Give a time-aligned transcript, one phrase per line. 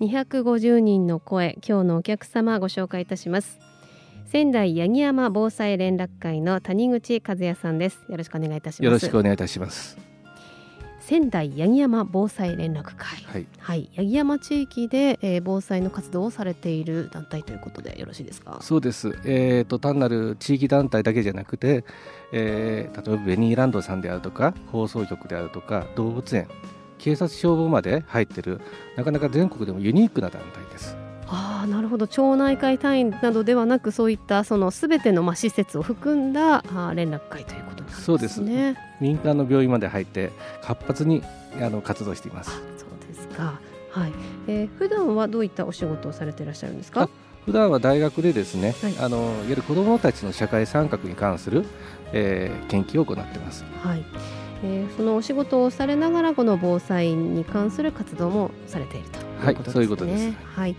[0.00, 3.60] 250人の声今日のお客様ご紹介いたします。
[4.26, 8.04] 仙台八木山防災連絡会の谷口和也さんです。
[8.08, 8.84] よろしくお願いいたします。
[8.84, 9.96] よろしくお願いいたします。
[10.98, 18.58] 仙台八木山防災連絡会、はい、はい、八木山地域で、えー、防災の活動をされている団体ということでよろしいですか？
[18.62, 21.84] そうです、えーと、単なる地域団体だけじゃなくて、
[22.32, 26.48] えー、例えばベニーランドさんであるとか放送局であるとか動物園
[27.04, 28.62] 警察消防まで入ってる
[28.96, 30.96] なかなか全国でもユニークな団体です。
[31.26, 38.04] あなるほど町内会単位などではなくそういったそのすべてのまあ施設を含んだあ連絡会ということなんですね。
[38.04, 38.40] そうです
[39.02, 40.32] 民間の病院まで入って
[40.62, 41.22] 活発に
[41.60, 42.50] あの活動しています。
[42.78, 43.60] そうですか。
[43.90, 44.12] はい。
[44.46, 47.10] えー、普段はどういったお仕事をされていらっしゃるんですか？
[47.44, 51.66] 普段は大学でですね、はい、あのいわゆる子どもたちの社会参画に関する、
[52.12, 53.62] えー、研究を行っています。
[53.82, 54.04] はい。
[54.64, 59.18] えー、そのお仕事をされながらこの防災に関する活動もされていると
[59.50, 59.70] いうことですね。
[59.70, 60.32] はい、そういうことです。
[60.56, 60.76] はい。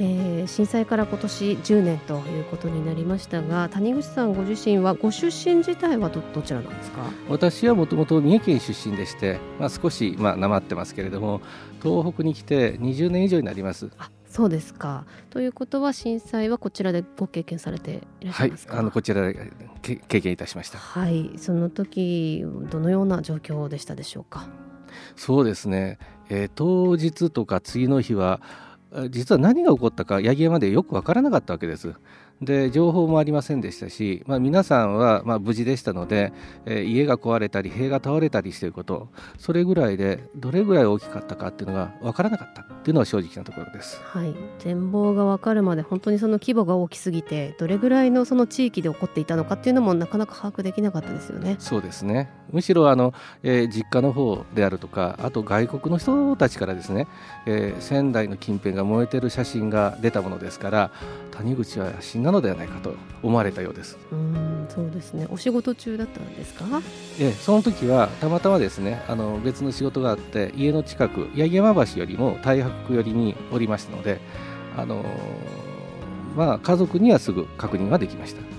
[0.00, 7.00] えー、震災から今年10年ということになりましたが谷口さんご自身はご出身自体はどどちらなんですか？
[7.28, 11.40] 私はもともと三重県出身でして、まあ、少しまあなまってますけれども
[11.82, 15.06] 東北に来て20年以上になりますあそうですか。
[15.30, 20.78] ということは震災はこちらでご経験されていらっしゃいますか、はい、あのこちらで経験いたしました。
[20.78, 24.46] はいその時どのような状況でしたでしょうか？
[25.16, 25.98] そうですね、
[26.28, 28.40] えー、当日とか次の日は
[29.10, 31.94] 実は何が起こったか八木山でよく分からなかったわけです。
[32.40, 36.32] で情報もありませんでしたし、まあ、皆さんはまあ無事でしたので、
[36.66, 39.08] えー、家が壊れたり塀が倒れたりしていること
[39.38, 51.56] それぐらいでどれぐらい大きかったかっていうのが分からなかったっていうのは正直なところです、はい、全貌が分かるまで本当にその規模が大きすぎてどれぐらいのその地域で起こっていたのかっていうのもなかなか把握できなかったですよね。
[51.58, 52.30] そうですね。
[52.50, 53.12] むしろあの、
[53.42, 57.06] えー、実家の方であるとかあと外国の人たちからですね、
[57.44, 60.90] えー、仙台の近辺が燃えてる写真が出たものですから
[61.32, 63.98] 谷口は死んだのではないかと思われたようです。
[64.10, 65.26] うんそうですね。
[65.30, 66.64] お仕事中だったんですか？
[67.20, 74.20] えその時はたまたまですねあの別の仕事があって家の近く八木山橋よりも太白区寄りにおりましたので
[74.76, 75.04] あの
[76.36, 78.58] まあ家族にはすぐ確認はできました。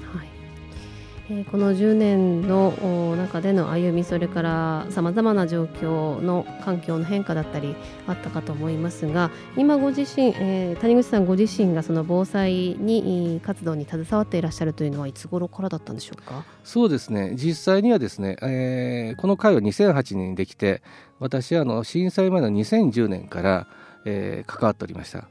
[1.32, 7.76] えこの10年の中での歩みそれからさまざまな状況の環境の変化だったり
[8.08, 16.44] あったかと思いますが今ご自身、えー、谷口さんご自身がその防災に活動に携わっていらっしゃるというのはいつ頃からだったんでしょうか？
[16.64, 17.36] そうですね。
[17.36, 20.82] 実際にはですね、えー、この会は2008年にできて
[21.20, 23.68] 私はあの震災前の2010年から、
[24.06, 25.30] えー、関わっておりました。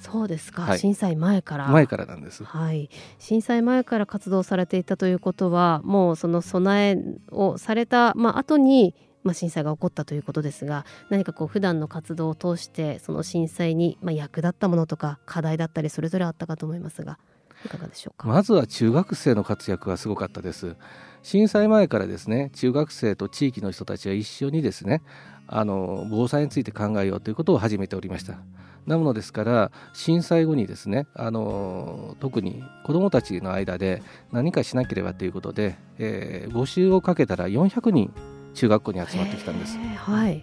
[0.00, 1.68] そうですか、はい、震災前から。
[1.68, 2.88] 前からなんです、はい、
[3.18, 6.98] 震災前から活動されていたということはもうその備え
[7.30, 17.18] をされた、まあ後にまあ、震災が起こったということですが何かこう普段の活動を通してその震災にまあ役立ったものとか課題だったりそれぞれあったかと思いますが
[17.64, 18.28] いかがでしょうか？
[18.28, 20.76] まずは中学生の活躍がすごかったです。
[21.22, 25.02] 震災前からですね中学生と地域の人たちは一緒にですね
[25.46, 28.38] あの防災について考えようということを始めておりました。
[28.86, 38.10] なものですから震災後にですねあの特に子どもたちの間で何かしなければということで、えー、募集をかけたら400人
[38.54, 39.76] 中学校に集まってきたんです。
[39.76, 40.42] はい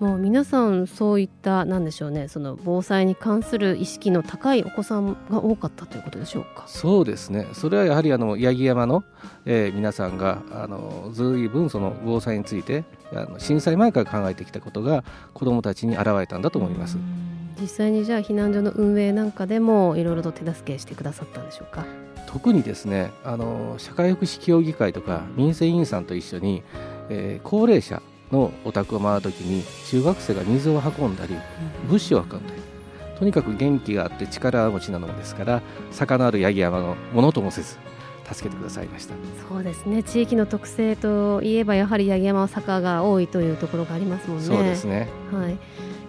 [0.00, 6.64] もう皆さんそういったなんでしょうねその防災に関する意識の高いお子さんが多かったということでしょうか？
[6.68, 7.48] そうですね。
[7.52, 9.02] それはやはりあの八木山の、
[9.44, 15.02] えー、皆さんがあのずいぶんその防災についてあの震災前から考えてきたことが
[15.34, 16.96] 子どもたちに現れたんだと思います。
[17.60, 21.84] 実際にじゃあ避難所の運営なんかでもいろいろと手助けしてくださったんでしょうか？
[22.28, 26.62] 特にですねあの社会福祉協議会とか民生委員さんと一緒に、
[27.08, 28.00] えー、高齢者
[28.32, 31.36] のお宅を回るときに中学生が水を運んだり
[31.86, 32.42] 物資を運んだり
[33.18, 37.76] とにかく元気があって力持ちなのですから坂のある八木山のものともせず
[38.32, 39.14] 助けてくださいました。
[39.48, 40.02] そうですね。
[40.02, 44.44] 地域の特性といえばやはり八木山は坂が多いというところがありますもんね。
[44.44, 45.56] そうですね、はい。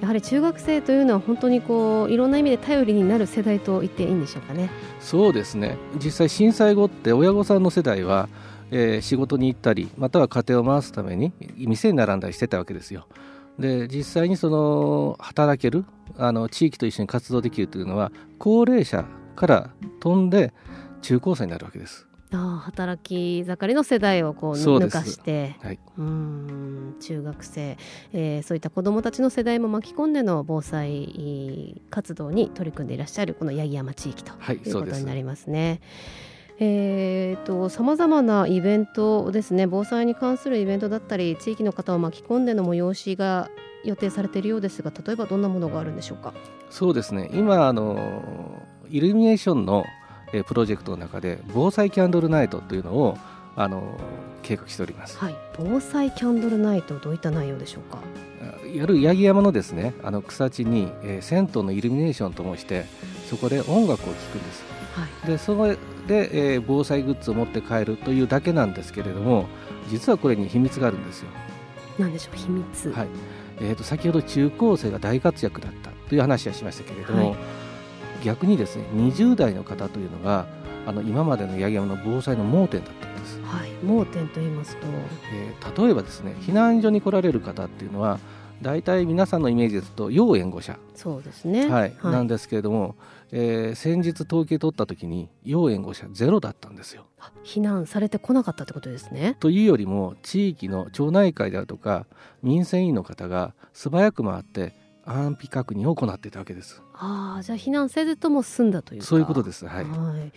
[0.01, 4.69] やはり中学生というのは本当にこういろんな意味で頼りになる世代と言っていいんでしょうかね。
[4.99, 5.77] そうですね。
[5.95, 8.27] 実際震災後って親御さんの世代は、
[8.71, 13.07] えー、仕事に行ったりまたは家庭を回すために店に並んだりしてたわけですよ。
[13.57, 15.83] で実際にその働ける
[16.17, 19.05] あの地域と一緒に活動できるというのは高齢者
[19.35, 19.69] から
[19.99, 20.53] 飛んで
[21.01, 22.09] 中高生になるわけです。
[22.31, 27.77] あ働き盛りの世代をこう抜かして、はい、うん中学生、
[28.13, 35.81] えー、そういった子どもたちの世代も巻き込んでの防災活動に取り組んでいらっしゃるこの八木山地域ということになりますね。
[36.61, 39.65] えーと、さまざまなイベントですね。
[39.65, 43.49] 防災に関するイベントだったり地域の方を巻き込んでの催しが
[43.85, 46.33] 予定されているようですが例えばどんなものがあるんでしょうか？
[46.69, 47.29] そうですね。
[47.33, 49.85] 今あのイルミネーションの
[50.33, 53.17] えプロジェクトの中で防災キャンドルナイトというのを
[53.55, 53.97] あの
[54.43, 57.99] 計画しております、はい、防災キャンドルナイトどういった内容でしょうか？
[58.73, 62.85] やる八木山のですねあの草地に、えー、銭湯のイルミネーションともして
[63.29, 64.63] そこで音楽を聴くんです、
[64.93, 65.77] はい、でそれ
[66.09, 69.45] で、えー、防災グッズを持って帰るというだけなんですけれども
[69.89, 71.29] 実はこれに秘密があるんですよ。
[71.99, 72.91] 何でしょう秘密。
[72.91, 73.07] はい。
[73.61, 77.39] えーと、先ほど中高生が大活躍だったという話はしましたけれども、はい。
[78.23, 80.47] 逆にですね20代の方というのが
[80.87, 83.39] あの今までの八木山の防災の盲点だったんです。
[83.43, 84.87] はい、盲点と言いますと、
[85.33, 88.19] えー、例えばですね避難所に来られる方っていうのは
[88.61, 92.95] 大体皆さんのイメージですと要援護者そうですね、はい、はい、なんですけれども、
[93.31, 97.05] えー、先日統計取った時に要援護者ゼロだったんですよ。
[97.43, 99.35] 避難されてこなかったってことですね。
[99.39, 102.05] というよりも地域の町内会であるとか
[102.43, 104.73] 民生委員の方が素早く回って
[105.11, 106.81] 安否確認を行っていたわけです。
[106.93, 109.65] ああ、じゃあ避難せずとも済んだというそういうことです。
[109.65, 109.85] はい。
[109.85, 110.31] はい、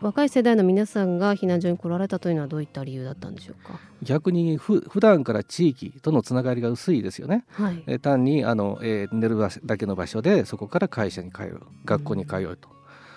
[0.00, 3.78] 若い世代の皆さんが避難所に来られたというのはどういった理由だったんでしょうか？
[4.02, 7.44] 逆にふ普段から地域とのつながりが薄いですよね。
[7.52, 12.68] はい、え単にあの、えー、寝るだけの場所でそこから会社に通う、学校に通うと。
[12.68, 12.74] うん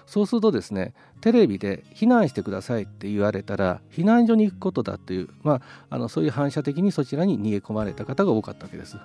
[0.08, 8.96] そうするとですねテレビで避難してくださいって言われたら避難所に行くことだという、まあ、あのそういう反射的にそちらに逃げ込まれた方が多かったわけです。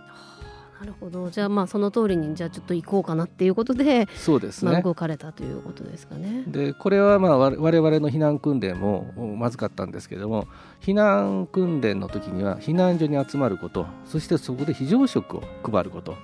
[0.82, 6.42] なるほどじゃあまあその通りにじゃあちょっと行こうかなっていうことでそうですね、まあ、動かれたということですかね。
[6.48, 10.48] でこれはまあ我々の避難訓練もまずかったんですけれども
[10.80, 16.16] 避難訓練の時には避難所に集まることそしてそこで非常食を配ること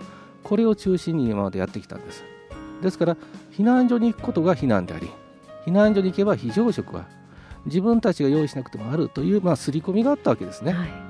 [0.43, 2.25] これを中心に今までやってきたんです。
[2.83, 3.17] ですから
[3.53, 5.09] 避難所に行くことが避難であり
[5.67, 7.07] 避難所に行けば非常食は
[7.67, 10.73] 自分たちが用意しなくてもあるという、まあ、刷り込みがあったわけですね。
[10.73, 11.08] はい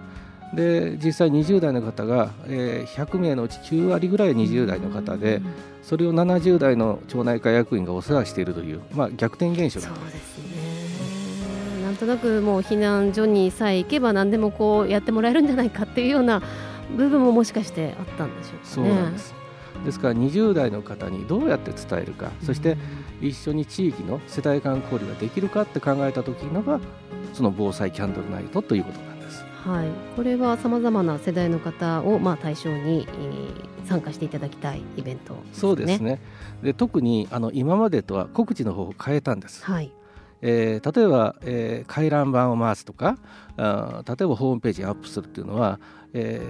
[0.54, 5.42] で実際20代の方が、えー、100名のうち9割ぐらいは20代の方で、
[5.82, 9.80] それを70代の町内会役員がお世話しているという、まあ、逆転現象。
[9.80, 11.82] そうですね。
[11.84, 16.42] なんとなくもう避難所にさえ行けば何でもこうやってもらえるんじゃないかっていうような
[16.96, 19.34] 部分ももしかしてあったんでしょうか、ね、そうなんです。
[19.84, 22.76] ですから20代の方にどうやって伝えるか、そして
[23.20, 26.80] 一緒に地域の世代間交流ができるかって考えた時のが
[27.32, 29.06] その防災キャンドルナイトということな。
[29.06, 29.17] んです。
[29.68, 36.20] はい、これはさまざまな世代の方をまあ対象に、えー、参加していただきたいイベント、ね、そうですね
[36.62, 39.62] で特にあの今までとは告知の方を変えたんです。
[39.64, 39.92] はい
[40.40, 43.18] えー、例えば、えー、回覧板を回すとか
[43.56, 45.80] あ例えばホームページにアップするっていうのは、
[46.12, 46.40] え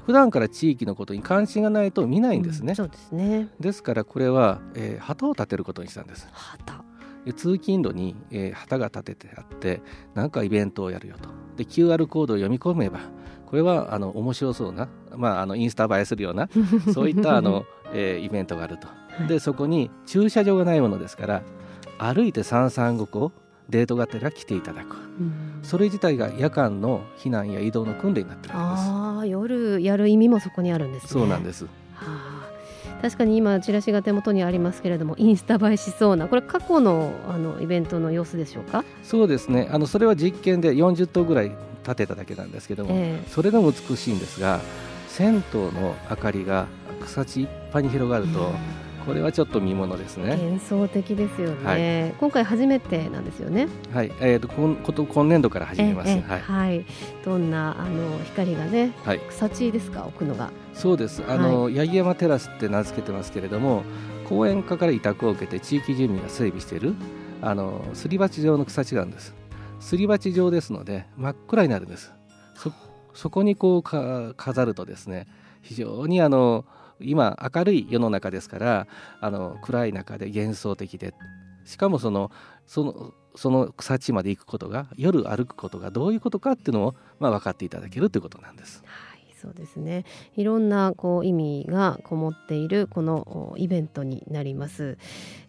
[0.00, 2.70] ー、普段から地域のことに関心がないと見ないんですね。
[2.70, 6.28] うん、そうですねですからこれは、えー、旗を立てることにしたんです。
[6.30, 6.84] 旗
[7.32, 9.82] 通勤路に、えー、旗が立ててあって
[10.14, 11.28] 何かイベントをやるよと。
[11.56, 13.00] で QR コードを読み込めば
[13.46, 16.48] これはあの面白そうな、まあ、あのインスタ映えするような
[16.92, 18.88] そういったあの、えー、イベントがあると。
[19.26, 21.42] でそこに駐車場がないものですから
[21.98, 23.32] 歩いて三三五個
[23.68, 28.90] デートがてら来ていただく、うん、それ自体が夜間の避難や移動の訓練になってるわけです。
[28.90, 31.87] あ夜やる意味もそこにあるんです、ね、そうなんです、はあ
[33.00, 38.84] 確かに今チラシが手元にありますけれどもインスタ映えしそうなこれ過去のあのイベントの様子でしょうか？
[39.02, 39.68] そうですね。
[39.70, 41.52] あのそれは実験で40頭ぐらい
[41.84, 44.60] 立てただけなんですけども、えー、それでも美しいんですが
[45.06, 46.66] 銭湯の明かりが
[47.00, 48.50] 草地いっぱいに広がると、
[49.06, 50.36] これはちょっと見ものですね。
[50.36, 53.68] 幻想的ですよね、はい、今回初めてなんですよね？
[53.94, 56.84] はい、えーと、今こと今年度から始めます、はい、はい、
[57.24, 60.04] どんなあの光がね、はい、草地ですか？
[60.06, 61.24] 置くのがそうです。
[61.28, 63.82] あの、はい、八木山テラスって名付けてますけれども
[64.28, 66.94] 公園課から委託を受けて地域住民が整備している
[67.42, 69.34] あのすり鉢状の草地なんです。
[69.80, 72.12] すり鉢状ですので真っ暗になるんです。
[72.54, 72.72] そ
[73.12, 75.26] そこにこうか飾るとですね
[75.62, 76.64] 非常にあの
[77.00, 78.86] 今明るい世の中ですから
[79.20, 81.12] あの暗い中で幻想的で
[81.64, 82.30] しかもその
[82.68, 88.82] そのその草地まで行くことが夜歩くことがどういうことかっていうのを、まあ、分かっていただけるということなんです。
[89.38, 90.04] はいそうですね。
[90.36, 94.98] いろんなこう意味がこもっているこのイベントになります、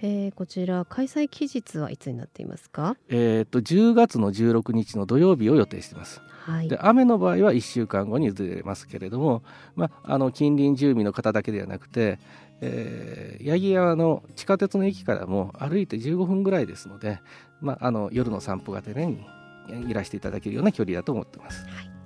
[0.01, 2.95] えー、こちら開催期日はいつになっていますか？
[3.09, 6.21] えっと10月の16日の土曜日を予定しています。
[6.45, 9.43] はい、で雨の場合は1週間後にずれますけれども、
[9.75, 12.19] まあ、あの近隣住民の方だけではなくて、
[12.61, 17.19] えー、八木山の地下鉄の駅からも歩いて15分ぐらいですので、
[17.61, 19.25] まあ、あの夜の散歩がてらに
[19.87, 21.63] いらしていただけるような距離だと思ってます。
[21.65, 21.98] はい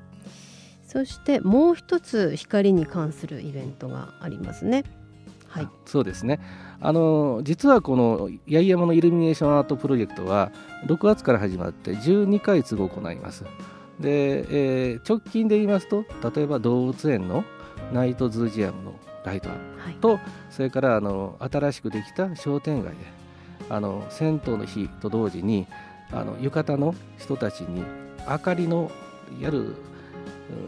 [0.94, 4.84] そしてもう一つ光に関するイベントがありますね。
[5.48, 6.40] はい、そうですね
[6.82, 10.52] あの実はこの八重山のイルミネーションアートプロジェクトは
[10.88, 13.44] 6月から始まって12回都合行います。
[14.00, 17.44] で、えー、直近で言いますと例えば動物園の
[17.92, 20.20] ナイトズージアムのライトアップと、はい、
[20.50, 22.98] それからあの新しくできた商店街で
[23.70, 25.68] あの銭湯の日と同時に
[26.12, 27.84] あの浴衣の人たちに
[28.28, 28.92] 明かりの
[29.40, 29.76] いわゆる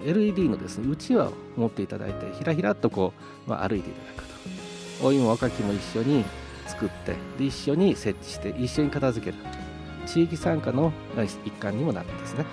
[0.06, 3.14] LED のですねうちわを持っていただいてひらひらっとこ
[3.48, 4.28] う、まあ、歩いていただく
[5.00, 6.24] とお芋若きも一緒に
[6.68, 9.38] 作ってで一緒に設置して一緒に片付ける。
[10.06, 10.94] 地域参加の
[11.46, 12.46] 一環にもなるんですね。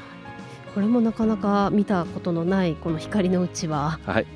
[0.74, 4.26] これもなかなか見たことのないこの光のうちわ、はい、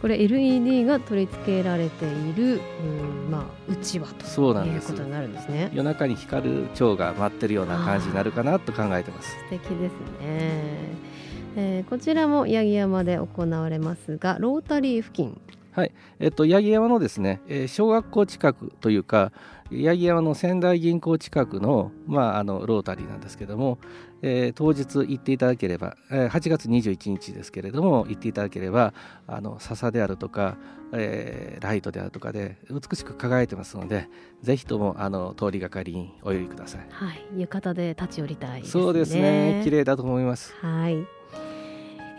[0.00, 5.70] これ LED が取り付けられている、うんまあ、うちわということになるんですね。
[5.74, 9.30] 夜中に光る蝶が待ってるような感じになるかなと考えてます。
[9.30, 11.12] 素敵ですね
[11.56, 15.40] えー、こちらも八木山で行われますがロータリー付近。
[15.72, 19.32] はい、えっと、八木山のですね、えー、小学校近くというか、
[19.70, 23.78] 八木山の仙台銀行近くの,、まあ、あのロータリーなんですけども、
[24.20, 28.92] えー、当日行っていただければ、えー、8月21日ですけれども行っていただければ
[29.26, 30.58] あの笹であるとか、
[30.92, 34.08] えー、ライトであるとかで美しく輝いてますので
[34.42, 36.86] ぜひともあの通りがかりにお寄りください。
[36.90, 39.62] はい、浴衣で立ち寄りたい、ね、そうですね。
[39.64, 40.54] 綺麗だと思います。
[40.60, 41.21] はい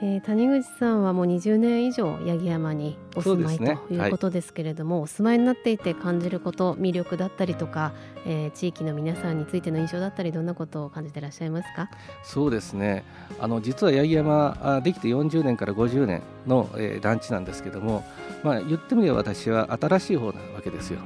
[0.02, 7.94] えー、谷口さんはもう20年以上八木山にお住まい、ね、ということですけれども、はい、お住まいになっていて感じること魅力だったりとか、
[8.26, 11.90] えー、地域の皆さんについての印象だったりどんなことを感じていらっしゃいますか？
[12.24, 13.06] そうですね。
[13.40, 18.04] あの実は八木山あできて40年から50年の、えー、団地なんですけども、
[18.44, 21.00] まあ、言ってみれば私は新しい方なわけですよ。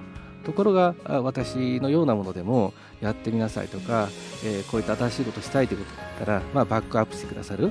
[0.44, 4.08] ところが私のようなものでもやってみなさいとか、
[4.46, 7.70] えー、こういった新しいことしたいということだったら、まあ、バックアップしてくださる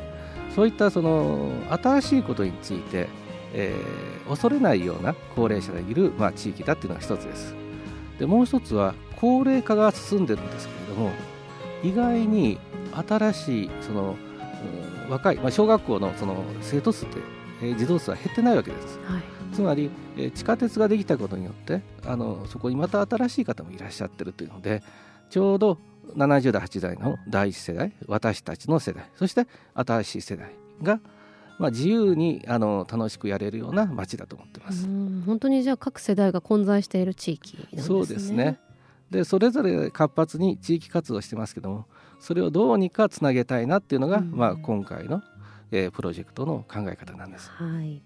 [0.57, 3.09] そういったその新しいことについて、
[3.53, 7.55] えー、恐れないような高齢者がいる、まあ、地域だっていうのが一つです。
[8.19, 11.11] でもう一つは高齢化が進んでるんですけれども
[11.83, 12.59] 意外に
[13.07, 14.17] 新しいその、
[15.05, 17.19] うん、若い、まあ、小学校のその生徒数って、
[17.63, 19.23] えー、児童数は減ってないわけです、はい、
[19.55, 24.83] つまり、えー、地下鉄ができたことによってあのそこにまた新しい方もいらっしゃってるというので
[25.29, 25.77] ちょうど
[26.15, 30.51] 70代8代の第一世代私たちの世代そして新しい世代
[30.83, 31.01] が、
[31.59, 34.87] まあ、自由にあの楽しくやれるような街だと思ってます。
[35.27, 38.59] 本当にじゃあ各世代が混在している地域、ね、そうですね。
[39.11, 41.87] でそれぞれ活発に地域活動してますけども
[42.19, 45.23] それをどうにかつなげたいなっていうのが、まあ、今回の、
[45.71, 47.51] えー、プロジェクトの考え方なんです。
[47.51, 48.03] はい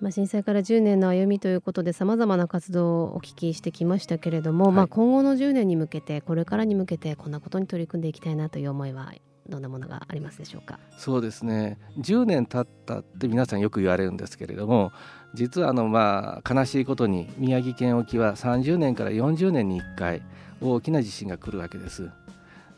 [0.00, 9.12] まあ、震災から10年の歩みということでさまざまな活動をお聞きしてきましたけれども、はい、まあ、今後の10年に向けてこれからに向けてこんなことに取り組んでいきたいなという思いは
[9.48, 10.78] どんなものがありますでしょうか？
[10.96, 11.78] そうですね。
[11.98, 14.92] 10年経ったって皆さんよく言われるんですけれども
[15.34, 20.22] 実はあのまあ悲しいことに宮城県沖は30年から40年に1回
[20.60, 22.10] 大きな地震が来るわけです。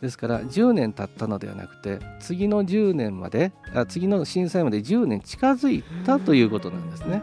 [0.02, 7.22] ですから10年経ったのではなくて次の10年まであ次の震災まで10年近づいたということなんですね。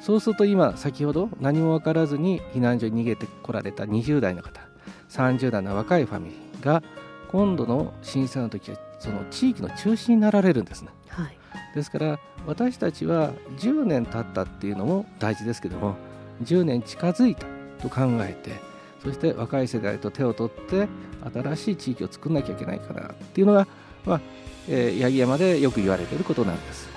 [0.00, 4.60] そうすると今先ほど何も分からずに避難所に逃げてこられた20代の方
[5.08, 6.84] 30代の若いファミリーが
[7.32, 10.90] 今度の震災の時はその地域の中心になられるんですね。
[11.08, 11.36] はい、
[11.74, 15.96] ですから私たちは10年経ったっていうのも大事ですけども
[16.44, 17.46] 10年近づいた
[17.82, 18.60] と考えて
[19.02, 20.88] そして若い世代と手を取って
[21.32, 23.66] 新しい地域を作んなきゃいけないかなっていうのが、
[24.04, 24.20] まあ
[24.68, 26.96] えー、八木山でよく言われていることなんです。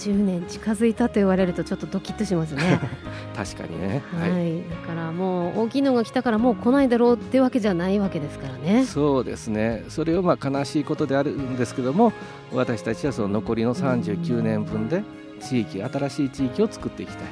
[0.00, 2.80] 10年近づいたと言われるとちょっとドキッとしますね。
[3.36, 8.86] 確かにね、はい、はい、だからもう大きいのが来たからもう来ないだろうってわけじゃないわけですからね。
[8.86, 9.84] そうですね。
[9.88, 12.12] それをまあ悲しいことであるんですけども
[12.52, 15.02] 私たちはその残りの39年分で
[15.40, 17.26] 地域新しい地域を作っていきたい。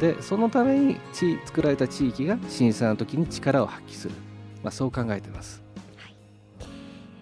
[0.00, 4.14] でそのために地作られた地域が震災の時に力を発揮する、
[4.68, 5.62] まあ、そう考えてます。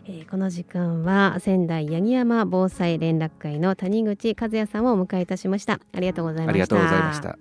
[0.08, 5.80] えー、この時間は仙台八木山防災連絡会の谷口和也さんをお迎えいたしました。
[5.92, 6.52] ありがとうございました。
[6.52, 7.38] ありがとうございました。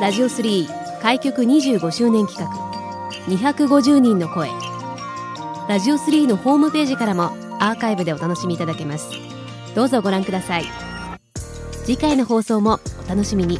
[0.00, 2.69] ラジオ3開局25周年企画。
[3.26, 4.48] 250人の声
[5.68, 7.24] ラジオ3のホームページからも
[7.60, 9.10] アーカイブでお楽しみいただけます。
[9.74, 10.64] どうぞご覧ください。
[11.84, 13.58] 次回の放送もお楽しみに。